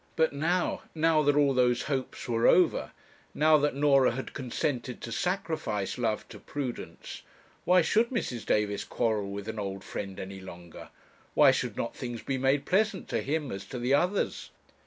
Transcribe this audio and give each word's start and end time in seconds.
But 0.15 0.33
now, 0.33 0.81
now 0.95 1.21
that 1.21 1.35
all 1.35 1.53
those 1.53 1.83
hopes 1.83 2.27
were 2.27 2.47
over, 2.47 2.89
now 3.35 3.57
that 3.59 3.75
Norah 3.75 4.13
had 4.13 4.33
consented 4.33 4.99
to 5.01 5.11
sacrifice 5.11 5.99
love 5.99 6.27
to 6.29 6.39
prudence, 6.39 7.21
why 7.65 7.83
should 7.83 8.09
Mrs. 8.09 8.43
Davis 8.43 8.83
quarrel 8.83 9.29
with 9.29 9.47
an 9.47 9.59
old 9.59 9.83
friend 9.83 10.19
any 10.19 10.39
longer? 10.39 10.89
why 11.35 11.51
should 11.51 11.77
not 11.77 11.95
things 11.95 12.23
be 12.23 12.39
made 12.39 12.65
pleasant 12.65 13.07
to 13.09 13.21
him 13.21 13.51
as 13.51 13.63
to 13.65 13.77
the 13.77 13.93
others? 13.93 14.49